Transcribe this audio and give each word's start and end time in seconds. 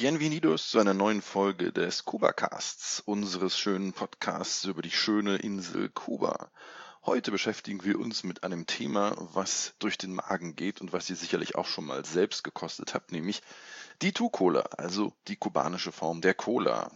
Bienvenidos 0.00 0.70
zu 0.70 0.78
einer 0.78 0.94
neuen 0.94 1.20
Folge 1.20 1.74
des 1.74 2.06
Kuba-Casts, 2.06 3.02
unseres 3.04 3.58
schönen 3.58 3.92
Podcasts 3.92 4.64
über 4.64 4.80
die 4.80 4.90
schöne 4.90 5.36
Insel 5.36 5.90
Kuba. 5.90 6.50
Heute 7.04 7.30
beschäftigen 7.30 7.84
wir 7.84 8.00
uns 8.00 8.24
mit 8.24 8.42
einem 8.42 8.66
Thema, 8.66 9.14
was 9.34 9.74
durch 9.78 9.98
den 9.98 10.14
Magen 10.14 10.56
geht 10.56 10.80
und 10.80 10.94
was 10.94 11.10
ihr 11.10 11.16
sicherlich 11.16 11.54
auch 11.54 11.66
schon 11.66 11.84
mal 11.84 12.02
selbst 12.06 12.44
gekostet 12.44 12.94
habt, 12.94 13.12
nämlich 13.12 13.42
die 14.00 14.12
Tu-Cola, 14.12 14.62
also 14.78 15.12
die 15.28 15.36
kubanische 15.36 15.92
Form 15.92 16.22
der 16.22 16.32
Cola. 16.32 16.90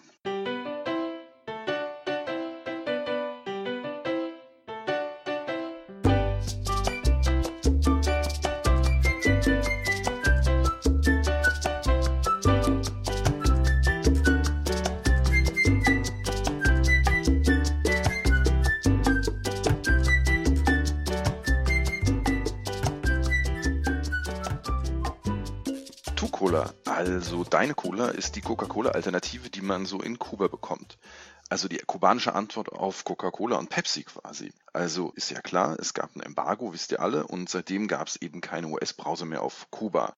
Also 27.04 27.44
deine 27.44 27.74
Cola, 27.74 28.08
ist 28.08 28.34
die 28.34 28.40
Coca-Cola-Alternative, 28.40 29.50
die 29.50 29.60
man 29.60 29.84
so 29.84 30.00
in 30.00 30.18
Kuba 30.18 30.48
bekommt. 30.48 30.96
Also 31.50 31.68
die 31.68 31.76
kubanische 31.76 32.34
Antwort 32.34 32.72
auf 32.72 33.04
Coca-Cola 33.04 33.56
und 33.56 33.68
Pepsi 33.68 34.04
quasi. 34.04 34.52
Also 34.72 35.12
ist 35.14 35.30
ja 35.30 35.42
klar, 35.42 35.76
es 35.78 35.92
gab 35.92 36.16
ein 36.16 36.20
Embargo, 36.20 36.72
wisst 36.72 36.92
ihr 36.92 37.00
alle, 37.00 37.26
und 37.26 37.50
seitdem 37.50 37.88
gab 37.88 38.08
es 38.08 38.16
eben 38.16 38.40
keine 38.40 38.68
US-Brause 38.68 39.26
mehr 39.26 39.42
auf 39.42 39.66
Kuba. 39.70 40.14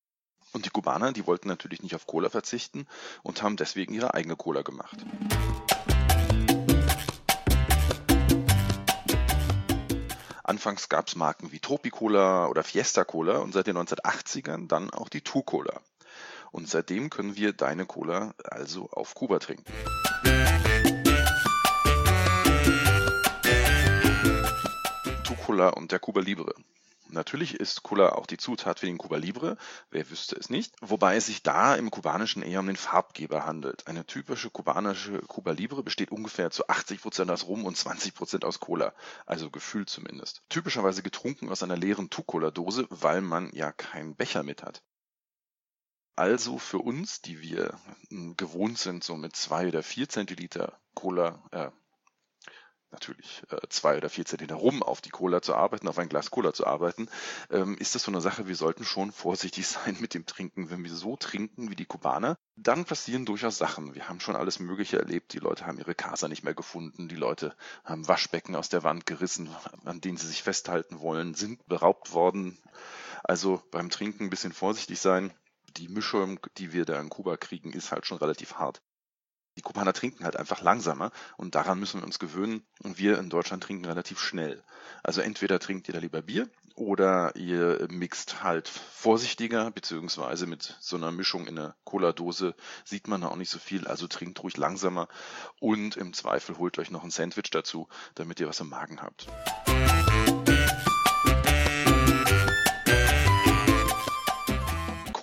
Und 0.53 0.65
die 0.65 0.71
Kubaner, 0.71 1.13
die 1.13 1.27
wollten 1.27 1.49
natürlich 1.49 1.83
nicht 1.83 1.97
auf 1.97 2.07
Cola 2.07 2.31
verzichten 2.31 2.87
und 3.25 3.43
haben 3.43 3.57
deswegen 3.57 3.93
ihre 3.93 4.15
eigene 4.15 4.37
Cola 4.37 4.63
gemacht. 4.63 5.05
Anfangs 10.45 10.89
gab 10.89 11.09
es 11.09 11.17
Marken 11.17 11.51
wie 11.51 11.59
Tropicola 11.59 12.47
oder 12.47 12.63
Fiesta 12.63 13.03
Cola 13.03 13.39
und 13.39 13.53
seit 13.53 13.67
den 13.67 13.77
1980ern 13.77 14.69
dann 14.69 14.91
auch 14.91 15.09
die 15.09 15.23
Tu 15.23 15.43
Cola. 15.43 15.81
Und 16.57 16.71
seitdem 16.71 17.11
können 17.11 17.37
wir 17.37 17.53
deine 17.53 17.85
Cola 17.85 18.33
also 18.43 18.89
auf 18.91 19.15
Kuba 19.15 19.39
trinken. 19.39 19.71
Tu 25.23 25.35
Cola 25.35 25.69
und 25.69 25.93
der 25.93 25.99
Cuba 25.99 26.21
Libre. 26.21 26.55
Natürlich 27.11 27.61
ist 27.61 27.83
Cola 27.83 28.13
auch 28.13 28.25
die 28.25 28.39
Zutat 28.39 28.81
für 28.81 28.87
den 28.87 28.97
Cuba 28.97 29.19
Libre, 29.19 29.59
wer 29.91 30.09
wüsste 30.09 30.35
es 30.37 30.49
nicht, 30.49 30.75
wobei 30.81 31.17
es 31.17 31.27
sich 31.27 31.43
da 31.43 31.75
im 31.75 31.91
kubanischen 31.91 32.41
eher 32.41 32.61
um 32.61 32.67
den 32.67 32.77
Farbgeber 32.77 33.45
handelt. 33.45 33.87
Eine 33.87 34.07
typische 34.07 34.49
kubanische 34.49 35.21
Cuba 35.29 35.51
Libre 35.51 35.83
besteht 35.83 36.11
ungefähr 36.11 36.51
zu 36.51 36.67
80 36.69 37.03
Prozent 37.03 37.31
aus 37.31 37.47
Rum 37.47 37.67
und 37.67 37.77
20 37.77 38.15
Prozent 38.15 38.47
aus 38.47 38.61
Cola, 38.61 38.95
also 39.27 39.51
gefühlt 39.51 39.91
zumindest. 39.91 40.41
Typischerweise 40.49 41.03
getrunken 41.03 41.51
aus 41.51 41.63
einer 41.63 41.77
leeren 41.77 42.09
Tu-Cola-Dose, 42.09 42.87
weil 42.89 43.21
man 43.21 43.51
ja 43.53 43.73
keinen 43.73 44.17
Becher 44.17 44.43
mit 44.43 44.63
hat. 44.63 44.83
Also 46.17 46.57
für 46.57 46.79
uns, 46.79 47.21
die 47.21 47.43
wir 47.43 47.79
hm, 48.09 48.39
gewohnt 48.39 48.79
sind, 48.79 49.05
so 49.05 49.17
mit 49.17 49.37
zwei 49.37 49.69
oder 49.69 49.83
vier 49.83 50.09
Zentiliter 50.09 50.81
Cola, 50.95 51.43
äh, 51.53 51.69
natürlich 52.91 53.43
äh, 53.51 53.59
zwei 53.69 53.99
oder 53.99 54.09
vier 54.09 54.25
Zentiliter 54.25 54.55
rum 54.55 54.83
auf 54.83 55.03
die 55.03 55.11
Cola 55.11 55.43
zu 55.43 55.55
arbeiten, 55.55 55.87
auf 55.89 55.99
ein 55.99 56.09
Glas 56.09 56.31
Cola 56.31 56.55
zu 56.55 56.67
arbeiten, 56.67 57.11
ähm, 57.51 57.77
ist 57.77 57.95
das 57.95 58.05
so 58.05 58.11
eine 58.11 58.23
Sache, 58.23 58.49
wir 58.49 58.57
sollten 58.57 58.85
schon 58.85 59.13
vorsichtig 59.13 59.67
sein 59.69 59.99
mit 60.01 60.15
dem 60.15 60.25
Trinken. 60.25 60.71
Wenn 60.71 60.83
wir 60.85 60.95
so 60.95 61.17
trinken 61.17 61.71
wie 61.71 61.77
die 61.77 61.85
Kubaner, 61.85 62.39
dann 62.57 62.87
passieren 62.87 63.27
durchaus 63.27 63.59
Sachen. 63.59 63.95
Wir 63.95 64.09
haben 64.09 64.21
schon 64.21 64.37
alles 64.37 64.59
Mögliche 64.59 64.99
erlebt. 64.99 65.35
Die 65.35 65.39
Leute 65.39 65.67
haben 65.67 65.79
ihre 65.79 65.95
Casa 65.95 66.29
nicht 66.29 66.45
mehr 66.45 66.55
gefunden, 66.55 67.09
die 67.09 67.17
Leute 67.17 67.55
haben 67.85 68.09
Waschbecken 68.09 68.57
aus 68.57 68.71
der 68.71 68.85
Wand 68.85 69.05
gerissen, 69.05 69.55
an 69.85 70.01
denen 70.01 70.17
sie 70.17 70.29
sich 70.29 70.43
festhalten 70.43 71.01
wollen, 71.01 71.35
sind 71.35 71.67
beraubt 71.67 72.15
worden. 72.15 72.57
Also 73.23 73.63
beim 73.71 73.91
Trinken 73.91 74.25
ein 74.25 74.31
bisschen 74.31 74.55
vorsichtig 74.55 74.99
sein 74.99 75.35
die 75.77 75.89
Mischung, 75.89 76.41
die 76.59 76.73
wir 76.73 76.85
da 76.85 77.01
in 77.01 77.09
Kuba 77.09 77.37
kriegen, 77.37 77.73
ist 77.73 77.93
halt 77.93 78.07
schon 78.07 78.19
relativ 78.19 78.55
hart. 78.55 78.83
Die 79.57 79.63
Kubaner 79.63 79.95
trinken 79.95 80.25
halt 80.25 80.37
einfach 80.37 80.61
langsamer 80.61 81.11
und 81.39 81.55
daran 81.55 81.81
müssen 81.81 82.01
wir 82.01 82.07
uns 82.07 82.19
gewöhnen 82.19 82.67
und 82.83 82.99
wir 82.99 83.19
in 83.19 83.31
Deutschland 83.31 83.63
trinken 83.63 83.87
relativ 83.87 84.21
schnell. 84.21 84.63
Also 85.03 85.23
entweder 85.23 85.59
trinkt 85.59 85.89
ihr 85.89 85.95
da 85.95 86.01
lieber 86.01 86.21
Bier 86.21 86.51
oder 86.75 87.35
ihr 87.37 87.89
mixt 87.91 88.43
halt 88.43 88.69
vorsichtiger, 88.69 89.71
beziehungsweise 89.71 90.47
mit 90.47 90.77
so 90.81 90.97
einer 90.97 91.11
Mischung 91.11 91.47
in 91.47 91.59
einer 91.59 91.75
Cola-Dose 91.85 92.55
sieht 92.85 93.09
man 93.09 93.23
da 93.23 93.29
auch 93.29 93.37
nicht 93.37 93.51
so 93.51 93.59
viel, 93.59 93.87
also 93.87 94.07
trinkt 94.09 94.43
ruhig 94.43 94.59
langsamer 94.59 95.09
und 95.59 95.97
im 95.97 96.13
Zweifel 96.13 96.59
holt 96.59 96.79
euch 96.79 96.91
noch 96.91 97.03
ein 97.03 97.11
Sandwich 97.11 97.51
dazu, 97.51 97.89
damit 98.15 98.41
ihr 98.41 98.49
was 98.49 98.61
im 98.61 98.69
Magen 98.69 99.01
habt. 99.01 99.27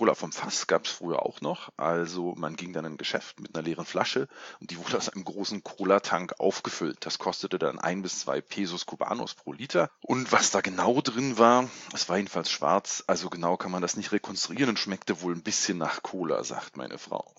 Cola 0.03 0.15
vom 0.15 0.33
Fass 0.33 0.67
gab 0.67 0.83
es 0.83 0.91
früher 0.91 1.25
auch 1.25 1.39
noch. 1.39 1.69
Also 1.77 2.33
man 2.35 2.57
ging 2.57 2.73
dann 2.73 2.83
in 2.83 2.95
ein 2.95 2.97
Geschäft 2.97 3.39
mit 3.39 3.55
einer 3.55 3.63
leeren 3.63 3.85
Flasche 3.85 4.27
und 4.59 4.69
die 4.69 4.77
wurde 4.77 4.97
aus 4.97 5.07
einem 5.07 5.23
großen 5.23 5.63
Cola-Tank 5.63 6.41
aufgefüllt. 6.41 6.97
Das 7.05 7.19
kostete 7.19 7.57
dann 7.57 7.79
ein 7.79 8.01
bis 8.01 8.19
zwei 8.19 8.41
Pesos 8.41 8.85
Cubanos 8.85 9.33
pro 9.33 9.53
Liter. 9.53 9.89
Und 10.01 10.33
was 10.33 10.51
da 10.51 10.59
genau 10.59 10.99
drin 10.99 11.37
war, 11.37 11.69
es 11.93 12.09
war 12.09 12.17
jedenfalls 12.17 12.51
schwarz. 12.51 13.05
Also 13.07 13.29
genau 13.29 13.55
kann 13.55 13.71
man 13.71 13.81
das 13.81 13.95
nicht 13.95 14.11
rekonstruieren 14.11 14.71
und 14.71 14.77
schmeckte 14.77 15.21
wohl 15.21 15.33
ein 15.33 15.41
bisschen 15.41 15.77
nach 15.77 16.03
Cola, 16.03 16.43
sagt 16.43 16.75
meine 16.75 16.97
Frau. 16.97 17.33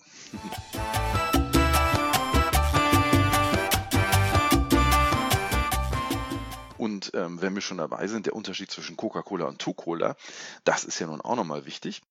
Und 6.79 7.11
ähm, 7.13 7.41
wenn 7.43 7.53
wir 7.53 7.61
schon 7.61 7.77
dabei 7.77 8.07
sind, 8.07 8.25
der 8.25 8.35
Unterschied 8.35 8.71
zwischen 8.71 8.97
Coca-Cola 8.97 9.45
und 9.45 9.59
Tu-Cola, 9.59 10.15
das 10.63 10.83
ist 10.83 10.97
ja 10.97 11.05
nun 11.05 11.21
auch 11.21 11.35
nochmal 11.35 11.65
wichtig. 11.65 12.01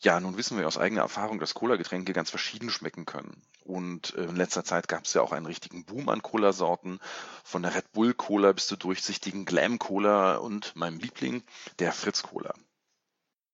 Ja, 0.00 0.20
nun 0.20 0.36
wissen 0.36 0.58
wir 0.58 0.66
aus 0.66 0.76
eigener 0.76 1.02
Erfahrung, 1.02 1.38
dass 1.38 1.54
Cola-Getränke 1.54 2.12
ganz 2.12 2.30
verschieden 2.30 2.68
schmecken 2.70 3.06
können. 3.06 3.42
Und 3.64 4.14
äh, 4.14 4.24
in 4.24 4.36
letzter 4.36 4.64
Zeit 4.64 4.88
gab 4.88 5.04
es 5.04 5.14
ja 5.14 5.22
auch 5.22 5.32
einen 5.32 5.46
richtigen 5.46 5.84
Boom 5.84 6.08
an 6.08 6.20
Cola-Sorten, 6.20 6.98
von 7.42 7.62
der 7.62 7.74
Red 7.74 7.90
Bull 7.92 8.12
Cola 8.12 8.52
bis 8.52 8.66
zur 8.66 8.76
durchsichtigen 8.76 9.44
Glam 9.46 9.78
Cola 9.78 10.36
und 10.36 10.76
meinem 10.76 10.98
Liebling, 10.98 11.42
der 11.78 11.92
Fritz 11.92 12.22
Cola. 12.22 12.54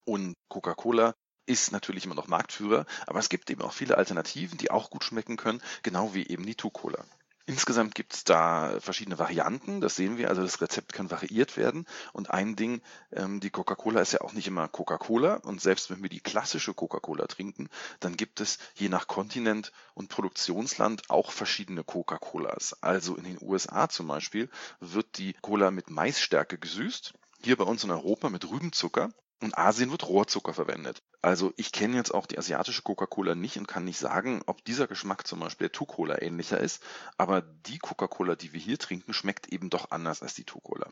Und 0.04 0.34
Coca-Cola 0.48 1.14
ist 1.46 1.72
natürlich 1.72 2.04
immer 2.04 2.14
noch 2.14 2.28
Marktführer, 2.28 2.86
aber 3.06 3.18
es 3.18 3.28
gibt 3.28 3.50
eben 3.50 3.62
auch 3.62 3.72
viele 3.72 3.96
Alternativen, 3.96 4.58
die 4.58 4.70
auch 4.70 4.90
gut 4.90 5.04
schmecken 5.04 5.36
können, 5.36 5.62
genau 5.82 6.14
wie 6.14 6.26
eben 6.26 6.46
die 6.46 6.54
Tu-Cola. 6.54 7.04
Insgesamt 7.50 7.96
gibt 7.96 8.14
es 8.14 8.22
da 8.22 8.78
verschiedene 8.78 9.18
Varianten, 9.18 9.80
das 9.80 9.96
sehen 9.96 10.18
wir, 10.18 10.28
also 10.28 10.40
das 10.40 10.60
Rezept 10.60 10.92
kann 10.92 11.10
variiert 11.10 11.56
werden. 11.56 11.84
Und 12.12 12.30
ein 12.30 12.54
Ding, 12.54 12.80
ähm, 13.10 13.40
die 13.40 13.50
Coca-Cola 13.50 14.00
ist 14.00 14.12
ja 14.12 14.20
auch 14.20 14.34
nicht 14.34 14.46
immer 14.46 14.68
Coca-Cola 14.68 15.34
und 15.38 15.60
selbst 15.60 15.90
wenn 15.90 16.00
wir 16.00 16.08
die 16.08 16.20
klassische 16.20 16.74
Coca-Cola 16.74 17.26
trinken, 17.26 17.68
dann 17.98 18.16
gibt 18.16 18.40
es 18.40 18.58
je 18.76 18.88
nach 18.88 19.08
Kontinent 19.08 19.72
und 19.94 20.10
Produktionsland 20.10 21.10
auch 21.10 21.32
verschiedene 21.32 21.82
Coca-Colas. 21.82 22.80
Also 22.84 23.16
in 23.16 23.24
den 23.24 23.38
USA 23.40 23.88
zum 23.88 24.06
Beispiel 24.06 24.48
wird 24.78 25.18
die 25.18 25.32
Cola 25.40 25.72
mit 25.72 25.90
Maisstärke 25.90 26.56
gesüßt, 26.56 27.14
hier 27.42 27.56
bei 27.56 27.64
uns 27.64 27.82
in 27.82 27.90
Europa 27.90 28.30
mit 28.30 28.48
Rübenzucker 28.48 29.10
in 29.40 29.54
Asien 29.54 29.90
wird 29.90 30.06
Rohrzucker 30.06 30.52
verwendet. 30.52 31.02
Also 31.22 31.52
ich 31.56 31.72
kenne 31.72 31.96
jetzt 31.96 32.12
auch 32.12 32.26
die 32.26 32.38
asiatische 32.38 32.82
Coca-Cola 32.82 33.34
nicht 33.34 33.56
und 33.56 33.66
kann 33.66 33.84
nicht 33.84 33.98
sagen, 33.98 34.42
ob 34.46 34.64
dieser 34.64 34.86
Geschmack 34.86 35.26
zum 35.26 35.40
Beispiel 35.40 35.68
der 35.68 35.72
Tu-Cola 35.72 36.20
ähnlicher 36.20 36.58
ist, 36.58 36.82
aber 37.16 37.40
die 37.42 37.78
Coca-Cola, 37.78 38.36
die 38.36 38.52
wir 38.52 38.60
hier 38.60 38.78
trinken, 38.78 39.12
schmeckt 39.12 39.48
eben 39.48 39.70
doch 39.70 39.90
anders 39.90 40.22
als 40.22 40.34
die 40.34 40.44
Tu-Cola. 40.44 40.90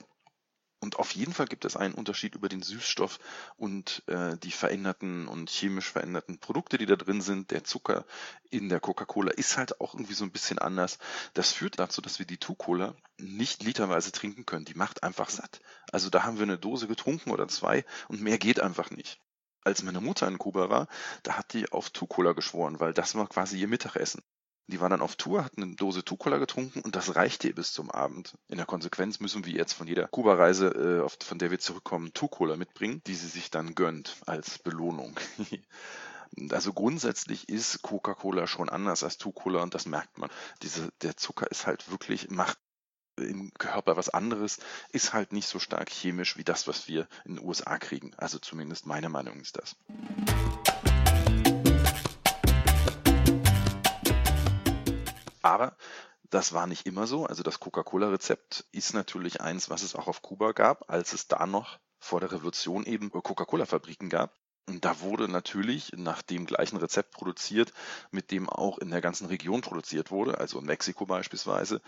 Und 0.88 0.98
auf 0.98 1.10
jeden 1.10 1.34
Fall 1.34 1.44
gibt 1.44 1.66
es 1.66 1.76
einen 1.76 1.92
Unterschied 1.92 2.34
über 2.34 2.48
den 2.48 2.62
Süßstoff 2.62 3.18
und 3.58 4.02
äh, 4.06 4.38
die 4.38 4.50
veränderten 4.50 5.28
und 5.28 5.50
chemisch 5.50 5.92
veränderten 5.92 6.38
Produkte, 6.38 6.78
die 6.78 6.86
da 6.86 6.96
drin 6.96 7.20
sind. 7.20 7.50
Der 7.50 7.62
Zucker 7.62 8.06
in 8.48 8.70
der 8.70 8.80
Coca-Cola 8.80 9.32
ist 9.32 9.58
halt 9.58 9.82
auch 9.82 9.92
irgendwie 9.92 10.14
so 10.14 10.24
ein 10.24 10.30
bisschen 10.30 10.58
anders. 10.58 10.98
Das 11.34 11.52
führt 11.52 11.78
dazu, 11.78 12.00
dass 12.00 12.18
wir 12.20 12.24
die 12.24 12.38
Tu-Cola 12.38 12.94
nicht 13.18 13.62
literweise 13.64 14.12
trinken 14.12 14.46
können. 14.46 14.64
Die 14.64 14.72
macht 14.72 15.02
einfach 15.02 15.28
satt. 15.28 15.60
Also 15.92 16.08
da 16.08 16.22
haben 16.22 16.38
wir 16.38 16.44
eine 16.44 16.56
Dose 16.56 16.88
getrunken 16.88 17.32
oder 17.32 17.48
zwei 17.48 17.84
und 18.08 18.22
mehr 18.22 18.38
geht 18.38 18.58
einfach 18.58 18.90
nicht. 18.90 19.20
Als 19.64 19.82
meine 19.82 20.00
Mutter 20.00 20.26
in 20.26 20.38
Kuba 20.38 20.70
war, 20.70 20.88
da 21.22 21.34
hat 21.36 21.52
die 21.52 21.70
auf 21.70 21.90
Tu-Cola 21.90 22.32
geschworen, 22.32 22.80
weil 22.80 22.94
das 22.94 23.14
war 23.14 23.28
quasi 23.28 23.60
ihr 23.60 23.68
Mittagessen. 23.68 24.22
Die 24.68 24.80
war 24.80 24.90
dann 24.90 25.00
auf 25.00 25.16
Tour, 25.16 25.44
hat 25.44 25.56
eine 25.56 25.74
Dose 25.74 26.04
Tucola 26.04 26.36
getrunken 26.36 26.80
und 26.80 26.94
das 26.94 27.16
reichte 27.16 27.48
ihr 27.48 27.54
bis 27.54 27.72
zum 27.72 27.90
Abend. 27.90 28.34
In 28.48 28.58
der 28.58 28.66
Konsequenz 28.66 29.18
müssen 29.18 29.46
wir 29.46 29.52
jetzt 29.54 29.72
von 29.72 29.86
jeder 29.86 30.06
Kuba-Reise, 30.08 31.04
äh, 31.06 31.24
von 31.24 31.38
der 31.38 31.50
wir 31.50 31.58
zurückkommen, 31.58 32.12
Tucola 32.12 32.56
mitbringen, 32.56 33.00
die 33.06 33.14
sie 33.14 33.28
sich 33.28 33.50
dann 33.50 33.74
gönnt 33.74 34.16
als 34.26 34.58
Belohnung. 34.58 35.18
Also 36.50 36.74
grundsätzlich 36.74 37.48
ist 37.48 37.80
Coca-Cola 37.82 38.46
schon 38.46 38.68
anders 38.68 39.02
als 39.02 39.16
Tu-Cola 39.16 39.62
und 39.62 39.74
das 39.74 39.86
merkt 39.86 40.18
man. 40.18 40.30
Diese, 40.62 40.90
der 41.00 41.16
Zucker 41.16 41.50
ist 41.50 41.66
halt 41.66 41.90
wirklich, 41.90 42.30
macht 42.30 42.58
im 43.16 43.52
Körper 43.54 43.96
was 43.96 44.08
anderes, 44.08 44.58
ist 44.90 45.12
halt 45.12 45.32
nicht 45.32 45.48
so 45.48 45.58
stark 45.58 45.90
chemisch 45.90 46.36
wie 46.36 46.44
das, 46.44 46.68
was 46.68 46.86
wir 46.86 47.08
in 47.24 47.36
den 47.36 47.44
USA 47.44 47.78
kriegen. 47.78 48.14
Also 48.16 48.38
zumindest 48.38 48.86
meine 48.86 49.08
Meinung 49.08 49.40
ist 49.40 49.56
das. 49.56 49.76
Aber 55.48 55.76
das 56.28 56.52
war 56.52 56.66
nicht 56.66 56.86
immer 56.86 57.06
so. 57.06 57.24
Also 57.24 57.42
das 57.42 57.58
Coca-Cola-Rezept 57.58 58.66
ist 58.70 58.92
natürlich 58.92 59.40
eins, 59.40 59.70
was 59.70 59.82
es 59.82 59.94
auch 59.94 60.06
auf 60.06 60.20
Kuba 60.20 60.52
gab, 60.52 60.90
als 60.90 61.14
es 61.14 61.26
da 61.26 61.46
noch 61.46 61.78
vor 61.98 62.20
der 62.20 62.30
Revolution 62.30 62.84
eben 62.84 63.10
Coca-Cola-Fabriken 63.10 64.10
gab. 64.10 64.34
Und 64.66 64.84
da 64.84 65.00
wurde 65.00 65.26
natürlich 65.26 65.92
nach 65.96 66.20
dem 66.20 66.44
gleichen 66.44 66.76
Rezept 66.76 67.12
produziert, 67.12 67.72
mit 68.10 68.30
dem 68.30 68.50
auch 68.50 68.76
in 68.76 68.90
der 68.90 69.00
ganzen 69.00 69.26
Region 69.28 69.62
produziert 69.62 70.10
wurde, 70.10 70.36
also 70.36 70.58
in 70.58 70.66
Mexiko 70.66 71.06
beispielsweise, 71.06 71.80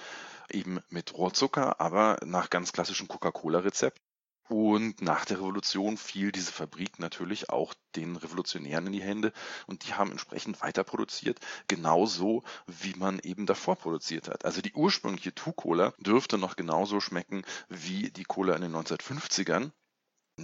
eben 0.51 0.81
mit 0.89 1.13
Rohrzucker, 1.13 1.79
aber 1.79 2.17
nach 2.25 2.49
ganz 2.49 2.73
klassischem 2.73 3.09
Coca-Cola-Rezept. 3.09 4.01
Und 4.51 5.01
nach 5.01 5.27
der 5.27 5.39
Revolution 5.39 5.97
fiel 5.97 6.33
diese 6.33 6.51
Fabrik 6.51 6.99
natürlich 6.99 7.51
auch 7.51 7.73
den 7.95 8.17
Revolutionären 8.17 8.89
in 8.89 8.93
die 8.93 9.01
Hände 9.01 9.33
und 9.69 9.87
die 9.87 9.95
haben 9.95 10.11
entsprechend 10.11 10.61
weiter 10.61 10.83
produziert, 10.83 11.39
genauso 11.69 12.43
wie 12.67 12.95
man 12.97 13.21
eben 13.21 13.47
davor 13.47 13.77
produziert 13.77 14.27
hat. 14.29 14.45
Also 14.45 14.61
die 14.61 14.73
ursprüngliche 14.73 15.33
Tu-Cola 15.33 15.95
dürfte 15.99 16.37
noch 16.37 16.57
genauso 16.57 16.99
schmecken 16.99 17.45
wie 17.69 18.11
die 18.11 18.25
Cola 18.25 18.57
in 18.57 18.63
den 18.63 18.75
1950ern. 18.75 19.71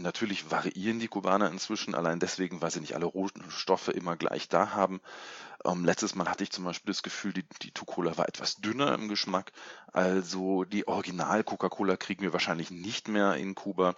Natürlich 0.02 0.50
variieren 0.50 0.98
die 0.98 1.08
Kubaner 1.08 1.50
inzwischen, 1.50 1.94
allein 1.94 2.20
deswegen, 2.20 2.60
weil 2.60 2.70
sie 2.70 2.81
nicht 2.81 2.94
alle 2.94 3.06
Rohstoffe 3.06 3.88
immer 3.88 4.16
gleich 4.16 4.48
da 4.48 4.70
haben. 4.70 5.00
Ähm, 5.64 5.84
letztes 5.84 6.14
Mal 6.14 6.28
hatte 6.28 6.44
ich 6.44 6.50
zum 6.50 6.64
Beispiel 6.64 6.93
das 6.93 7.02
Gefühl, 7.02 7.32
die, 7.32 7.44
die 7.62 7.72
Tu-Cola 7.72 8.16
war 8.16 8.28
etwas 8.28 8.56
dünner 8.56 8.94
im 8.94 9.08
Geschmack. 9.08 9.52
Also 9.93 10.64
die 10.64 10.87
Original-Coca-Cola 10.87 11.96
kriegen 11.96 12.22
wir 12.22 12.32
wahrscheinlich 12.32 12.70
nicht 12.70 13.08
mehr 13.08 13.34
in 13.34 13.54
Kuba, 13.54 13.96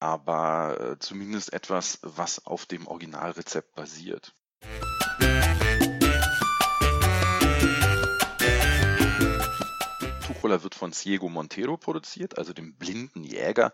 aber 0.00 0.80
äh, 0.80 0.98
zumindest 0.98 1.52
etwas, 1.52 1.98
was 2.02 2.46
auf 2.46 2.66
dem 2.66 2.86
Originalrezept 2.86 3.74
basiert. 3.74 4.34
Tu-Cola 10.26 10.62
wird 10.62 10.74
von 10.74 10.92
Ciego 10.92 11.28
Montero 11.28 11.76
produziert, 11.76 12.38
also 12.38 12.52
dem 12.52 12.74
blinden 12.74 13.22
Jäger. 13.22 13.72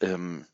Ähm, 0.00 0.46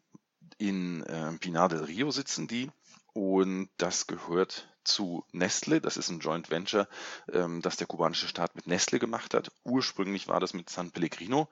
in 0.58 1.02
äh, 1.04 1.32
Pinar 1.38 1.68
del 1.68 1.84
Rio 1.84 2.10
sitzen 2.10 2.48
die 2.48 2.70
und 3.12 3.68
das 3.78 4.06
gehört 4.06 4.68
zu 4.86 5.24
Nestle. 5.32 5.80
Das 5.80 5.96
ist 5.96 6.10
ein 6.10 6.20
Joint 6.20 6.50
Venture, 6.50 6.88
ähm, 7.32 7.60
das 7.60 7.76
der 7.76 7.86
kubanische 7.86 8.28
Staat 8.28 8.54
mit 8.54 8.66
Nestle 8.66 8.98
gemacht 8.98 9.34
hat. 9.34 9.50
Ursprünglich 9.64 10.28
war 10.28 10.40
das 10.40 10.54
mit 10.54 10.70
San 10.70 10.90
Pellegrino 10.90 11.48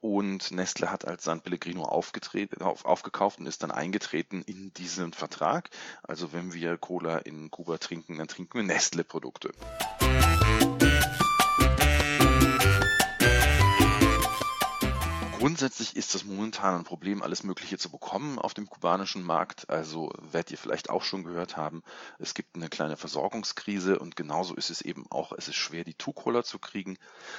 und 0.00 0.50
Nestle 0.52 0.90
hat 0.90 1.06
als 1.06 1.24
San 1.24 1.40
Pellegrino 1.40 1.82
auf, 1.82 2.12
aufgekauft 2.84 3.40
und 3.40 3.46
ist 3.46 3.62
dann 3.62 3.70
eingetreten 3.70 4.42
in 4.42 4.72
diesen 4.74 5.12
Vertrag. 5.12 5.70
Also 6.02 6.32
wenn 6.32 6.52
wir 6.52 6.76
Cola 6.76 7.18
in 7.18 7.50
Kuba 7.50 7.78
trinken, 7.78 8.18
dann 8.18 8.28
trinken 8.28 8.58
wir 8.58 8.62
Nestle-Produkte. 8.62 9.52
Grundsätzlich 15.38 15.96
ist 15.96 16.14
das 16.14 16.24
momentan 16.24 16.76
ein 16.76 16.84
Problem, 16.84 17.22
alles 17.22 17.42
Mögliche 17.42 17.76
zu 17.76 17.90
bekommen 17.90 18.38
auf 18.38 18.54
dem 18.54 18.70
kubanischen 18.70 19.22
Markt. 19.22 19.68
Also 19.68 20.10
werdet 20.32 20.50
ihr 20.50 20.56
vielleicht 20.56 20.88
auch 20.88 21.02
schon 21.02 21.24
gehört 21.24 21.58
haben, 21.58 21.82
es 22.18 22.32
gibt 22.32 22.56
eine 22.56 22.70
kleine 22.70 22.96
Versorgungskrise 22.96 23.98
und 23.98 24.16
genauso 24.16 24.54
ist 24.54 24.70
es 24.70 24.80
eben 24.80 25.04
auch, 25.10 25.32
es 25.32 25.48
ist 25.48 25.56
schwer, 25.56 25.84
die 25.84 25.92
Tu-Cola 25.92 26.42
zu 26.42 26.58
kriegen. 26.58 26.96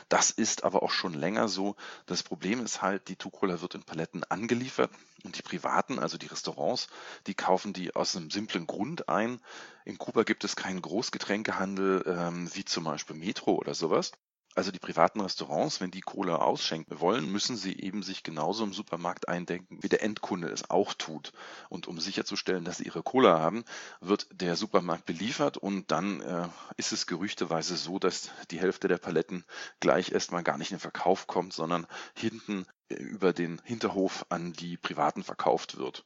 Das 0.09 0.29
ist 0.29 0.63
aber 0.63 0.83
auch 0.83 0.91
schon 0.91 1.15
länger 1.15 1.47
so. 1.47 1.75
Das 2.05 2.21
Problem 2.21 2.63
ist 2.63 2.83
halt, 2.83 3.07
die 3.07 3.15
Tu-Cola 3.15 3.61
wird 3.61 3.73
in 3.73 3.83
Paletten 3.83 4.23
angeliefert 4.25 4.91
und 5.23 5.35
die 5.35 5.41
Privaten, 5.41 5.97
also 5.97 6.19
die 6.19 6.27
Restaurants, 6.27 6.89
die 7.25 7.33
kaufen 7.33 7.73
die 7.73 7.95
aus 7.95 8.15
einem 8.15 8.29
simplen 8.29 8.67
Grund 8.67 9.09
ein. 9.09 9.41
In 9.85 9.97
Kuba 9.97 10.21
gibt 10.21 10.43
es 10.43 10.55
keinen 10.55 10.83
Großgetränkehandel 10.83 12.03
ähm, 12.05 12.49
wie 12.53 12.63
zum 12.63 12.83
Beispiel 12.83 13.15
Metro 13.15 13.55
oder 13.55 13.73
sowas. 13.73 14.11
Also 14.57 14.71
die 14.71 14.79
privaten 14.79 15.21
Restaurants, 15.21 15.81
wenn 15.81 15.91
die 15.91 16.01
Cola 16.01 16.37
ausschenken 16.37 16.99
wollen, 16.99 17.31
müssen 17.31 17.55
sie 17.55 17.79
eben 17.79 18.01
sich 18.01 18.23
genauso 18.23 18.63
im 18.63 18.73
Supermarkt 18.73 19.27
eindenken, 19.29 19.83
wie 19.83 19.87
der 19.87 20.01
Endkunde 20.01 20.49
es 20.49 20.71
auch 20.71 20.95
tut. 20.95 21.31
Und 21.69 21.87
um 21.87 21.99
sicherzustellen, 21.99 22.65
dass 22.65 22.77
sie 22.77 22.85
ihre 22.85 23.03
Cola 23.03 23.39
haben, 23.39 23.65
wird 24.01 24.25
der 24.31 24.55
Supermarkt 24.55 25.05
beliefert 25.05 25.57
und 25.57 25.91
dann 25.91 26.21
äh, 26.21 26.47
ist 26.75 26.91
es 26.91 27.05
gerüchteweise 27.05 27.77
so, 27.77 27.99
dass 27.99 28.31
die 28.49 28.59
Hälfte 28.59 28.87
der 28.87 28.97
Paletten 28.97 29.45
gleich 29.79 30.11
erstmal 30.11 30.41
gar 30.41 30.57
nicht 30.57 30.71
in 30.71 30.77
den 30.77 30.81
Verkauf 30.81 31.27
kommt, 31.27 31.53
sondern 31.53 31.85
hinten 32.15 32.65
äh, 32.89 32.95
über 32.95 33.33
den 33.33 33.61
Hinterhof 33.63 34.25
an 34.29 34.53
die 34.53 34.75
Privaten 34.75 35.23
verkauft 35.23 35.77
wird. 35.77 36.03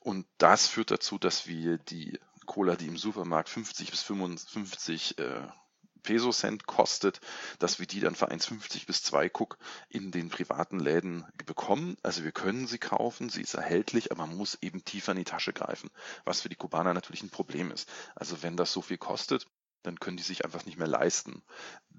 Und 0.00 0.26
das 0.38 0.66
führt 0.66 0.90
dazu, 0.90 1.18
dass 1.18 1.46
wir 1.46 1.76
die 1.76 2.18
Cola, 2.46 2.74
die 2.74 2.86
im 2.86 2.96
Supermarkt 2.96 3.50
50 3.50 3.90
bis 3.90 4.00
55 4.00 5.18
äh, 5.18 5.42
Peso-Cent 6.06 6.66
kostet, 6.66 7.20
dass 7.58 7.78
wir 7.78 7.86
die 7.86 8.00
dann 8.00 8.14
für 8.14 8.30
1,50 8.30 8.86
bis 8.86 9.02
2 9.02 9.30
Cook 9.34 9.58
in 9.88 10.12
den 10.12 10.30
privaten 10.30 10.78
Läden 10.78 11.26
bekommen. 11.44 11.96
Also 12.02 12.24
wir 12.24 12.32
können 12.32 12.66
sie 12.66 12.78
kaufen, 12.78 13.28
sie 13.28 13.42
ist 13.42 13.54
erhältlich, 13.54 14.12
aber 14.12 14.26
man 14.26 14.36
muss 14.36 14.56
eben 14.62 14.84
tiefer 14.84 15.12
in 15.12 15.18
die 15.18 15.24
Tasche 15.24 15.52
greifen, 15.52 15.90
was 16.24 16.40
für 16.40 16.48
die 16.48 16.56
Kubaner 16.56 16.94
natürlich 16.94 17.22
ein 17.22 17.30
Problem 17.30 17.70
ist. 17.72 17.88
Also 18.14 18.42
wenn 18.42 18.56
das 18.56 18.72
so 18.72 18.82
viel 18.82 18.98
kostet, 18.98 19.46
dann 19.82 20.00
können 20.00 20.16
die 20.16 20.22
sich 20.22 20.44
einfach 20.44 20.64
nicht 20.64 20.78
mehr 20.78 20.88
leisten. 20.88 21.42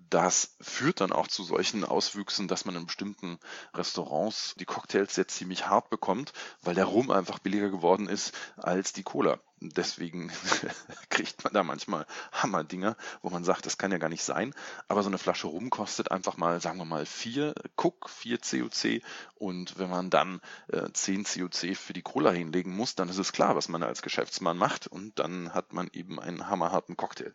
Das 0.10 0.56
führt 0.62 1.02
dann 1.02 1.12
auch 1.12 1.28
zu 1.28 1.44
solchen 1.44 1.84
Auswüchsen, 1.84 2.48
dass 2.48 2.66
man 2.66 2.76
in 2.76 2.86
bestimmten 2.86 3.40
Restaurants 3.74 4.56
die 4.56 4.66
Cocktails 4.66 5.16
jetzt 5.16 5.36
ziemlich 5.36 5.68
hart 5.68 5.90
bekommt, 5.90 6.34
weil 6.62 6.76
der 6.76 6.86
Rum 6.86 7.12
einfach 7.12 7.40
billiger 7.40 7.70
geworden 7.70 8.08
ist 8.08 8.34
als 8.58 8.94
die 8.94 9.04
Cola. 9.04 9.40
Deswegen 9.60 10.32
kriegt 11.10 11.44
man 11.44 11.52
da 11.52 11.64
manchmal 11.64 12.06
Hammerdinger, 12.32 12.96
wo 13.22 13.30
man 13.30 13.44
sagt, 13.44 13.66
das 13.66 13.78
kann 13.78 13.92
ja 13.92 13.98
gar 13.98 14.10
nicht 14.10 14.24
sein. 14.24 14.54
Aber 14.88 15.02
so 15.02 15.10
eine 15.10 15.18
Flasche 15.18 15.48
Rum 15.48 15.70
kostet 15.70 16.12
einfach 16.12 16.38
mal, 16.38 16.62
sagen 16.62 16.78
wir 16.78 16.86
mal, 16.86 17.06
4 17.06 17.56
Cook, 17.76 18.10
4 18.10 18.38
COC. 18.38 19.02
Und 19.36 19.80
wenn 19.80 19.90
man 19.90 20.10
dann 20.10 20.42
äh, 20.68 20.90
10 20.94 21.24
COC 21.24 21.76
für 21.76 21.94
die 21.94 22.04
Cola 22.04 22.32
hinlegen 22.32 22.76
muss, 22.76 22.96
dann 22.96 23.10
ist 23.10 23.18
es 23.18 23.32
klar, 23.32 23.56
was 23.56 23.68
man 23.68 23.82
als 23.82 24.04
Geschäftsmann 24.04 24.58
macht. 24.58 24.86
Und 24.86 25.18
dann 25.18 25.54
hat 25.54 25.74
man 25.74 25.90
eben 25.92 26.20
einen 26.20 26.48
hammerharten 26.48 26.96
Cocktail. 26.96 27.34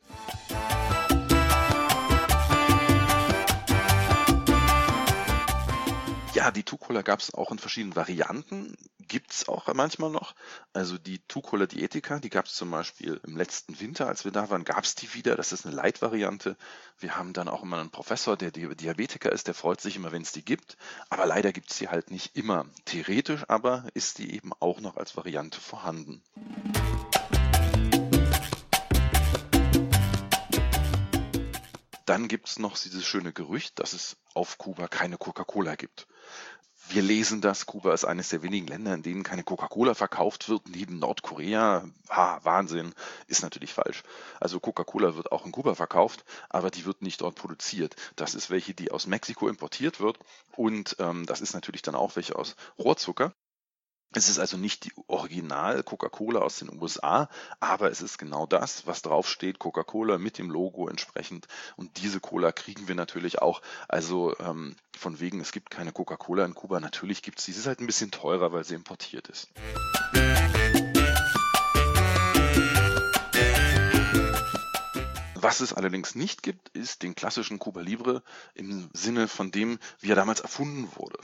Ja, 6.42 6.50
die 6.50 6.64
Tu-Cola 6.64 7.02
gab 7.02 7.20
es 7.20 7.32
auch 7.32 7.52
in 7.52 7.60
verschiedenen 7.60 7.94
Varianten, 7.94 8.76
gibt 8.98 9.30
es 9.30 9.46
auch 9.46 9.72
manchmal 9.74 10.10
noch. 10.10 10.34
Also 10.72 10.98
die 10.98 11.20
Tu-Cola 11.28 11.66
Dietica, 11.66 12.18
die 12.18 12.30
gab 12.30 12.46
es 12.46 12.54
zum 12.56 12.68
Beispiel 12.72 13.20
im 13.24 13.36
letzten 13.36 13.78
Winter, 13.78 14.08
als 14.08 14.24
wir 14.24 14.32
da 14.32 14.50
waren, 14.50 14.64
gab 14.64 14.82
es 14.82 14.96
die 14.96 15.14
wieder. 15.14 15.36
Das 15.36 15.52
ist 15.52 15.64
eine 15.64 15.76
Light-Variante. 15.76 16.56
Wir 16.98 17.14
haben 17.16 17.32
dann 17.32 17.46
auch 17.46 17.62
immer 17.62 17.78
einen 17.78 17.92
Professor, 17.92 18.36
der 18.36 18.50
Diabetiker 18.50 19.30
ist, 19.30 19.46
der 19.46 19.54
freut 19.54 19.80
sich 19.80 19.94
immer, 19.94 20.10
wenn 20.10 20.22
es 20.22 20.32
die 20.32 20.44
gibt. 20.44 20.76
Aber 21.10 21.26
leider 21.26 21.52
gibt 21.52 21.70
es 21.70 21.78
die 21.78 21.86
halt 21.86 22.10
nicht 22.10 22.34
immer. 22.34 22.66
Theoretisch 22.86 23.44
aber 23.46 23.86
ist 23.94 24.18
die 24.18 24.34
eben 24.34 24.50
auch 24.58 24.80
noch 24.80 24.96
als 24.96 25.16
Variante 25.16 25.60
vorhanden. 25.60 26.24
Dann 32.12 32.28
gibt 32.28 32.46
es 32.46 32.58
noch 32.58 32.76
dieses 32.76 33.06
schöne 33.06 33.32
Gerücht, 33.32 33.78
dass 33.78 33.94
es 33.94 34.18
auf 34.34 34.58
Kuba 34.58 34.86
keine 34.86 35.16
Coca-Cola 35.16 35.76
gibt. 35.76 36.06
Wir 36.90 37.00
lesen 37.00 37.40
das, 37.40 37.64
Kuba 37.64 37.94
ist 37.94 38.04
eines 38.04 38.28
der 38.28 38.42
wenigen 38.42 38.66
Länder, 38.66 38.92
in 38.92 39.02
denen 39.02 39.22
keine 39.22 39.44
Coca-Cola 39.44 39.94
verkauft 39.94 40.50
wird, 40.50 40.68
neben 40.68 40.98
Nordkorea. 40.98 41.88
Ha, 42.10 42.40
Wahnsinn, 42.42 42.92
ist 43.28 43.42
natürlich 43.42 43.72
falsch. 43.72 44.02
Also 44.40 44.60
Coca-Cola 44.60 45.16
wird 45.16 45.32
auch 45.32 45.46
in 45.46 45.52
Kuba 45.52 45.74
verkauft, 45.74 46.26
aber 46.50 46.70
die 46.70 46.84
wird 46.84 47.00
nicht 47.00 47.22
dort 47.22 47.36
produziert. 47.36 47.96
Das 48.14 48.34
ist 48.34 48.50
welche, 48.50 48.74
die 48.74 48.90
aus 48.90 49.06
Mexiko 49.06 49.48
importiert 49.48 49.98
wird 49.98 50.18
und 50.54 50.96
ähm, 50.98 51.24
das 51.24 51.40
ist 51.40 51.54
natürlich 51.54 51.80
dann 51.80 51.94
auch 51.94 52.14
welche 52.14 52.36
aus 52.36 52.56
Rohrzucker. 52.78 53.32
Es 54.14 54.28
ist 54.28 54.38
also 54.38 54.58
nicht 54.58 54.84
die 54.84 54.92
Original 55.06 55.82
Coca-Cola 55.82 56.40
aus 56.40 56.58
den 56.58 56.70
USA, 56.78 57.30
aber 57.60 57.90
es 57.90 58.02
ist 58.02 58.18
genau 58.18 58.46
das, 58.46 58.86
was 58.86 59.00
draufsteht, 59.00 59.58
Coca-Cola 59.58 60.18
mit 60.18 60.36
dem 60.36 60.50
Logo 60.50 60.86
entsprechend. 60.86 61.48
Und 61.76 61.96
diese 61.96 62.20
Cola 62.20 62.52
kriegen 62.52 62.88
wir 62.88 62.94
natürlich 62.94 63.40
auch. 63.40 63.62
Also 63.88 64.36
ähm, 64.38 64.76
von 64.94 65.18
wegen, 65.18 65.40
es 65.40 65.50
gibt 65.50 65.70
keine 65.70 65.92
Coca-Cola 65.92 66.44
in 66.44 66.52
Kuba. 66.52 66.78
Natürlich 66.78 67.22
gibt 67.22 67.38
es 67.38 67.46
sie. 67.46 67.52
Sie 67.52 67.60
ist 67.60 67.66
halt 67.66 67.80
ein 67.80 67.86
bisschen 67.86 68.10
teurer, 68.10 68.52
weil 68.52 68.64
sie 68.64 68.74
importiert 68.74 69.28
ist. 69.28 69.48
Was 75.34 75.60
es 75.60 75.72
allerdings 75.72 76.14
nicht 76.14 76.42
gibt, 76.42 76.68
ist 76.68 77.02
den 77.02 77.14
klassischen 77.14 77.58
Cuba 77.58 77.80
Libre 77.80 78.22
im 78.54 78.90
Sinne 78.92 79.26
von 79.26 79.50
dem, 79.50 79.78
wie 80.00 80.10
er 80.10 80.16
damals 80.16 80.40
erfunden 80.40 80.88
wurde. 80.96 81.18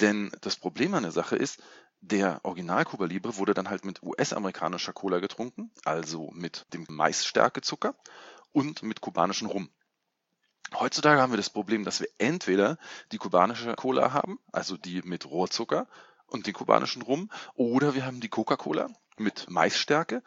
Denn 0.00 0.32
das 0.40 0.56
Problem 0.56 0.94
an 0.94 1.04
der 1.04 1.12
Sache 1.12 1.36
ist, 1.36 1.60
der 2.02 2.40
Original 2.42 2.84
Cuba 2.84 3.06
Libre 3.06 3.36
wurde 3.36 3.54
dann 3.54 3.70
halt 3.70 3.84
mit 3.84 4.02
US-amerikanischer 4.02 4.92
Cola 4.92 5.20
getrunken, 5.20 5.70
also 5.84 6.30
mit 6.32 6.66
dem 6.74 6.84
Maisstärkezucker 6.88 7.94
und 8.52 8.82
mit 8.82 9.00
kubanischen 9.00 9.46
Rum. 9.46 9.70
Heutzutage 10.74 11.20
haben 11.20 11.32
wir 11.32 11.36
das 11.36 11.50
Problem, 11.50 11.84
dass 11.84 12.00
wir 12.00 12.08
entweder 12.18 12.76
die 13.12 13.18
kubanische 13.18 13.74
Cola 13.74 14.12
haben, 14.12 14.38
also 14.52 14.76
die 14.76 15.02
mit 15.02 15.26
Rohrzucker 15.26 15.86
und 16.26 16.46
den 16.46 16.54
kubanischen 16.54 17.02
Rum, 17.02 17.30
oder 17.54 17.94
wir 17.94 18.04
haben 18.04 18.20
die 18.20 18.28
Coca-Cola 18.28 18.88
mit 19.16 19.48
Maisstärke, 19.48 20.22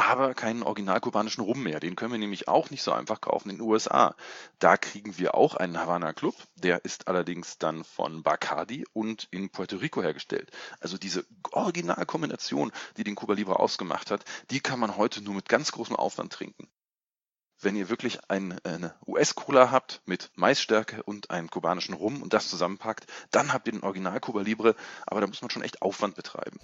aber 0.00 0.34
keinen 0.34 0.62
original 0.62 1.00
kubanischen 1.00 1.42
Rum 1.42 1.62
mehr. 1.62 1.80
Den 1.80 1.96
können 1.96 2.12
wir 2.12 2.18
nämlich 2.18 2.48
auch 2.48 2.70
nicht 2.70 2.82
so 2.82 2.92
einfach 2.92 3.20
kaufen 3.20 3.50
in 3.50 3.56
den 3.56 3.66
USA. 3.66 4.14
Da 4.58 4.76
kriegen 4.76 5.18
wir 5.18 5.34
auch 5.34 5.54
einen 5.54 5.78
Havana 5.78 6.12
Club, 6.12 6.34
der 6.54 6.84
ist 6.84 7.08
allerdings 7.08 7.58
dann 7.58 7.84
von 7.84 8.22
Bacardi 8.22 8.84
und 8.92 9.28
in 9.30 9.50
Puerto 9.50 9.76
Rico 9.76 10.02
hergestellt. 10.02 10.50
Also 10.80 10.98
diese 10.98 11.24
Originalkombination, 11.52 12.72
die 12.96 13.04
den 13.04 13.14
Cuba 13.14 13.34
Libre 13.34 13.58
ausgemacht 13.58 14.10
hat, 14.10 14.24
die 14.50 14.60
kann 14.60 14.78
man 14.80 14.96
heute 14.96 15.22
nur 15.22 15.34
mit 15.34 15.48
ganz 15.48 15.72
großem 15.72 15.96
Aufwand 15.96 16.32
trinken. 16.32 16.68
Wenn 17.62 17.76
ihr 17.76 17.90
wirklich 17.90 18.20
ein, 18.28 18.58
eine 18.64 18.94
US-Cola 19.06 19.70
habt 19.70 20.00
mit 20.06 20.30
Maisstärke 20.34 21.02
und 21.02 21.30
einen 21.30 21.50
kubanischen 21.50 21.94
Rum 21.94 22.22
und 22.22 22.32
das 22.32 22.48
zusammenpackt, 22.48 23.06
dann 23.32 23.52
habt 23.52 23.66
ihr 23.66 23.72
den 23.72 23.82
Original 23.82 24.18
Cuba 24.18 24.40
Libre, 24.40 24.74
aber 25.06 25.20
da 25.20 25.26
muss 25.26 25.42
man 25.42 25.50
schon 25.50 25.62
echt 25.62 25.82
Aufwand 25.82 26.14
betreiben. 26.14 26.58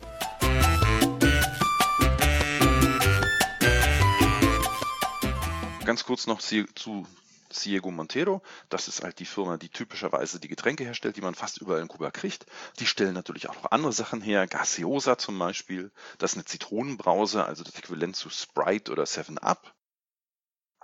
Ganz 5.87 6.05
kurz 6.05 6.27
noch 6.27 6.41
zu 6.41 7.07
Ciego 7.49 7.93
Montero. 7.93 8.43
Das 8.69 8.89
ist 8.89 9.05
halt 9.05 9.21
die 9.21 9.25
Firma, 9.25 9.57
die 9.57 9.69
typischerweise 9.69 10.41
die 10.41 10.49
Getränke 10.49 10.83
herstellt, 10.83 11.17
die 11.17 11.21
man 11.21 11.37
fast 11.37 11.59
überall 11.59 11.81
in 11.81 11.87
Kuba 11.87 12.11
kriegt. 12.11 12.45
Die 12.81 12.87
stellen 12.87 13.15
natürlich 13.15 13.49
auch 13.49 13.55
noch 13.55 13.71
andere 13.71 13.93
Sachen 13.93 14.21
her. 14.21 14.49
Gaseosa 14.49 15.17
zum 15.17 15.39
Beispiel. 15.39 15.93
Das 16.19 16.33
ist 16.33 16.39
eine 16.39 16.45
Zitronenbrause, 16.45 17.45
also 17.45 17.63
das 17.63 17.77
Äquivalent 17.77 18.17
zu 18.17 18.31
Sprite 18.31 18.91
oder 18.91 19.05
7-Up. 19.05 19.76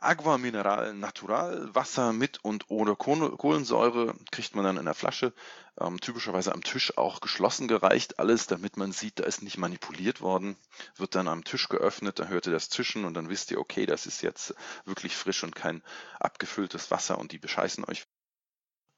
Agua 0.03 0.37
Mineral 0.37 0.95
Natural, 0.95 1.75
Wasser 1.75 2.13
mit 2.13 2.45
und 2.45 2.65
ohne 2.69 2.97
Kohlensäure, 2.97 4.15
kriegt 4.31 4.55
man 4.55 4.65
dann 4.65 4.77
in 4.77 4.85
der 4.85 4.95
Flasche, 4.95 5.33
ähm, 5.81 6.01
typischerweise 6.01 6.53
am 6.53 6.63
Tisch 6.63 6.99
auch 6.99 7.21
geschlossen 7.21 7.69
gereicht, 7.69 8.19
alles, 8.19 8.47
damit 8.47 8.77
man 8.77 8.93
sieht, 8.93 9.21
da 9.21 9.25
ist 9.25 9.43
nicht 9.43 9.59
manipuliert 9.59 10.21
worden, 10.21 10.57
wird 10.97 11.15
dann 11.15 11.29
am 11.29 11.45
Tisch 11.45 11.69
geöffnet, 11.69 12.19
da 12.19 12.27
hört 12.27 12.47
ihr 12.47 12.53
das 12.53 12.69
Zischen 12.69 13.05
und 13.05 13.15
dann 13.15 13.29
wisst 13.29 13.51
ihr, 13.51 13.59
okay, 13.59 13.87
das 13.87 14.07
ist 14.07 14.23
jetzt 14.23 14.55
wirklich 14.85 15.17
frisch 15.17 15.45
und 15.45 15.55
kein 15.55 15.83
abgefülltes 16.19 16.91
Wasser 16.91 17.19
und 17.19 17.33
die 17.33 17.39
bescheißen 17.39 17.85
euch. 17.85 18.05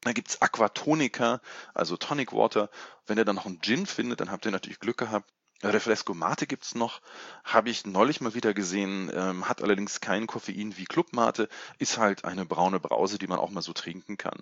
Da 0.01 0.11
gibt's 0.11 0.41
Aquatonica, 0.41 1.41
also 1.73 1.97
Tonic 1.97 2.31
Water. 2.31 2.69
Wenn 3.07 3.17
ihr 3.17 3.25
dann 3.25 3.35
noch 3.35 3.47
einen 3.47 3.61
Gin 3.61 3.87
findet, 3.87 4.19
dann 4.19 4.31
habt 4.31 4.45
ihr 4.45 4.51
natürlich 4.51 4.79
Glück 4.79 4.97
gehabt. 4.97 5.31
Refresco 5.73 6.13
Mate 6.13 6.47
gibt's 6.47 6.75
noch, 6.75 7.01
habe 7.43 7.69
ich 7.69 7.85
neulich 7.85 8.21
mal 8.21 8.33
wieder 8.33 8.53
gesehen, 8.53 9.11
ähm, 9.13 9.47
hat 9.47 9.61
allerdings 9.61 10.01
kein 10.01 10.27
Koffein 10.27 10.77
wie 10.77 10.85
Club 10.85 11.13
Mate, 11.13 11.49
ist 11.79 11.97
halt 11.97 12.25
eine 12.25 12.45
braune 12.45 12.79
Brause, 12.79 13.17
die 13.17 13.27
man 13.27 13.39
auch 13.39 13.51
mal 13.51 13.61
so 13.61 13.73
trinken 13.73 14.17
kann. 14.17 14.39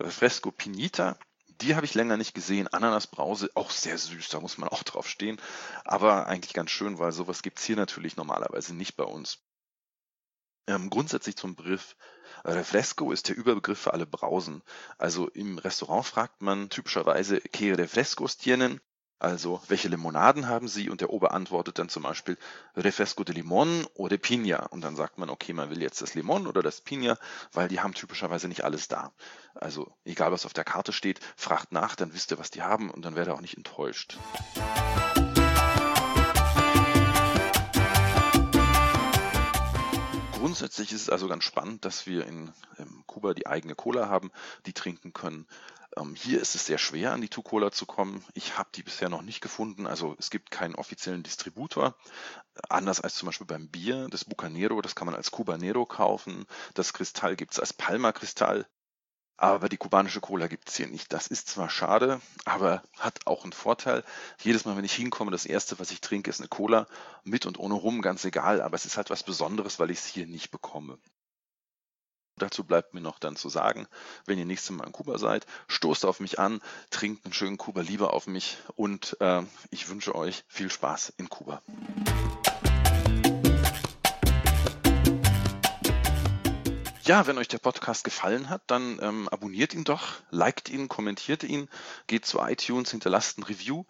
Refresco 0.00 0.50
Pinita, 0.50 1.18
die 1.60 1.74
habe 1.74 1.86
ich 1.86 1.94
länger 1.94 2.16
nicht 2.16 2.34
gesehen. 2.34 2.68
Ananasbrause, 2.68 3.50
auch 3.54 3.70
sehr 3.70 3.98
süß, 3.98 4.28
da 4.28 4.40
muss 4.40 4.58
man 4.58 4.68
auch 4.68 4.82
drauf 4.82 5.08
stehen. 5.08 5.40
Aber 5.84 6.26
eigentlich 6.26 6.54
ganz 6.54 6.70
schön, 6.70 6.98
weil 6.98 7.12
sowas 7.12 7.42
gibt's 7.42 7.64
hier 7.64 7.76
natürlich 7.76 8.16
normalerweise 8.16 8.74
nicht 8.74 8.96
bei 8.96 9.04
uns. 9.04 9.38
Ähm, 10.68 10.90
grundsätzlich 10.90 11.36
zum 11.36 11.54
Begriff 11.54 11.96
Refresco 12.44 13.12
ist 13.12 13.28
der 13.28 13.36
Überbegriff 13.36 13.78
für 13.78 13.92
alle 13.92 14.06
Brausen. 14.06 14.62
Also 14.98 15.28
im 15.28 15.58
Restaurant 15.58 16.04
fragt 16.04 16.42
man 16.42 16.68
typischerweise 16.70 17.38
¿Qué 17.38 17.76
refrescos 17.76 18.36
tienen? 18.36 18.80
Also, 19.18 19.62
welche 19.68 19.88
Limonaden 19.88 20.46
haben 20.46 20.68
Sie? 20.68 20.90
Und 20.90 21.00
der 21.00 21.08
Ober 21.08 21.32
antwortet 21.32 21.78
dann 21.78 21.88
zum 21.88 22.02
Beispiel 22.02 22.36
Refresco 22.76 23.24
de 23.24 23.34
Limon 23.34 23.86
oder 23.94 24.16
Piña. 24.16 24.68
Und 24.68 24.82
dann 24.82 24.94
sagt 24.94 25.16
man, 25.16 25.30
okay, 25.30 25.54
man 25.54 25.70
will 25.70 25.80
jetzt 25.80 26.02
das 26.02 26.14
Limon 26.14 26.46
oder 26.46 26.62
das 26.62 26.84
Piña, 26.84 27.16
weil 27.52 27.68
die 27.68 27.80
haben 27.80 27.94
typischerweise 27.94 28.46
nicht 28.46 28.64
alles 28.64 28.88
da. 28.88 29.12
Also, 29.54 29.90
egal 30.04 30.32
was 30.32 30.44
auf 30.44 30.52
der 30.52 30.64
Karte 30.64 30.92
steht, 30.92 31.20
fragt 31.34 31.72
nach, 31.72 31.96
dann 31.96 32.12
wisst 32.12 32.30
ihr, 32.30 32.38
was 32.38 32.50
die 32.50 32.60
haben 32.60 32.90
und 32.90 33.06
dann 33.06 33.14
werdet 33.14 33.32
ihr 33.32 33.36
auch 33.36 33.40
nicht 33.40 33.56
enttäuscht. 33.56 34.18
Grundsätzlich 40.32 40.92
ist 40.92 41.02
es 41.02 41.10
also 41.10 41.26
ganz 41.26 41.44
spannend, 41.44 41.86
dass 41.86 42.06
wir 42.06 42.26
in 42.26 42.52
Kuba 43.06 43.32
die 43.32 43.46
eigene 43.46 43.74
Cola 43.74 44.08
haben, 44.08 44.30
die 44.66 44.74
trinken 44.74 45.14
können. 45.14 45.46
Ähm, 45.98 46.14
hier 46.14 46.40
ist 46.40 46.54
es 46.54 46.66
sehr 46.66 46.78
schwer, 46.78 47.12
an 47.12 47.20
die 47.20 47.28
Two-Cola 47.28 47.70
zu 47.72 47.86
kommen. 47.86 48.24
Ich 48.34 48.58
habe 48.58 48.68
die 48.74 48.82
bisher 48.82 49.08
noch 49.08 49.22
nicht 49.22 49.40
gefunden. 49.40 49.86
Also 49.86 50.14
es 50.18 50.30
gibt 50.30 50.50
keinen 50.50 50.74
offiziellen 50.74 51.22
Distributor. 51.22 51.96
Anders 52.68 53.00
als 53.00 53.14
zum 53.14 53.26
Beispiel 53.26 53.46
beim 53.46 53.68
Bier. 53.68 54.08
Das 54.10 54.24
Bucanero, 54.24 54.80
das 54.82 54.94
kann 54.94 55.06
man 55.06 55.14
als 55.14 55.30
Cubanero 55.30 55.86
kaufen. 55.86 56.46
Das 56.74 56.92
Kristall 56.92 57.36
gibt 57.36 57.52
es 57.52 57.60
als 57.60 57.72
Palma-Kristall. 57.72 58.66
Aber 59.38 59.68
die 59.68 59.76
kubanische 59.76 60.20
Cola 60.20 60.46
gibt 60.46 60.70
es 60.70 60.76
hier 60.76 60.86
nicht. 60.86 61.12
Das 61.12 61.26
ist 61.26 61.48
zwar 61.48 61.68
schade, 61.68 62.22
aber 62.46 62.82
hat 62.98 63.26
auch 63.26 63.44
einen 63.44 63.52
Vorteil. 63.52 64.02
Jedes 64.40 64.64
Mal, 64.64 64.78
wenn 64.78 64.84
ich 64.84 64.94
hinkomme, 64.94 65.30
das 65.30 65.44
erste, 65.44 65.78
was 65.78 65.90
ich 65.90 66.00
trinke, 66.00 66.30
ist 66.30 66.40
eine 66.40 66.48
Cola. 66.48 66.86
Mit 67.22 67.44
und 67.44 67.58
ohne 67.58 67.74
Rum, 67.74 68.00
ganz 68.00 68.24
egal. 68.24 68.62
Aber 68.62 68.76
es 68.76 68.86
ist 68.86 68.96
halt 68.96 69.10
was 69.10 69.24
Besonderes, 69.24 69.78
weil 69.78 69.90
ich 69.90 69.98
es 69.98 70.06
hier 70.06 70.26
nicht 70.26 70.50
bekomme. 70.50 70.98
Dazu 72.38 72.64
bleibt 72.64 72.92
mir 72.92 73.00
noch 73.00 73.18
dann 73.18 73.34
zu 73.34 73.48
sagen, 73.48 73.88
wenn 74.26 74.38
ihr 74.38 74.44
nächstes 74.44 74.76
Mal 74.76 74.84
in 74.84 74.92
Kuba 74.92 75.16
seid, 75.16 75.46
stoßt 75.68 76.04
auf 76.04 76.20
mich 76.20 76.38
an, 76.38 76.60
trinkt 76.90 77.24
einen 77.24 77.32
schönen 77.32 77.56
Kuba 77.56 77.80
Liebe 77.80 78.12
auf 78.12 78.26
mich 78.26 78.58
und 78.74 79.16
äh, 79.20 79.42
ich 79.70 79.88
wünsche 79.88 80.14
euch 80.14 80.44
viel 80.46 80.70
Spaß 80.70 81.14
in 81.16 81.30
Kuba. 81.30 81.62
Ja, 87.04 87.26
wenn 87.26 87.38
euch 87.38 87.48
der 87.48 87.58
Podcast 87.58 88.04
gefallen 88.04 88.50
hat, 88.50 88.62
dann 88.66 88.98
ähm, 89.00 89.28
abonniert 89.30 89.72
ihn 89.72 89.84
doch, 89.84 90.02
liked 90.30 90.68
ihn, 90.68 90.88
kommentiert 90.88 91.42
ihn, 91.42 91.70
geht 92.06 92.26
zu 92.26 92.40
iTunes, 92.40 92.90
hinterlasst 92.90 93.38
ein 93.38 93.44
Review. 93.44 93.84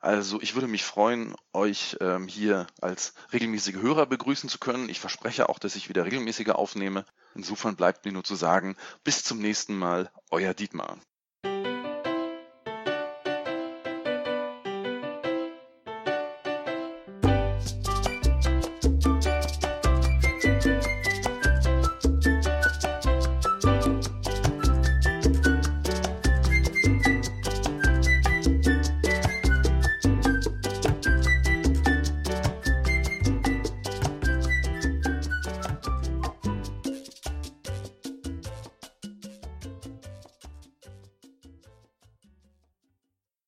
Also 0.00 0.40
ich 0.40 0.54
würde 0.54 0.66
mich 0.66 0.82
freuen, 0.82 1.34
euch 1.52 1.98
ähm, 2.00 2.26
hier 2.26 2.66
als 2.80 3.12
regelmäßige 3.34 3.76
Hörer 3.76 4.06
begrüßen 4.06 4.48
zu 4.48 4.58
können. 4.58 4.88
Ich 4.88 4.98
verspreche 4.98 5.48
auch, 5.50 5.58
dass 5.58 5.76
ich 5.76 5.90
wieder 5.90 6.06
regelmäßiger 6.06 6.58
aufnehme. 6.58 7.04
Insofern 7.34 7.76
bleibt 7.76 8.06
mir 8.06 8.12
nur 8.12 8.24
zu 8.24 8.34
sagen, 8.34 8.76
bis 9.04 9.22
zum 9.22 9.38
nächsten 9.38 9.76
Mal, 9.76 10.10
euer 10.30 10.54
Dietmar. 10.54 10.98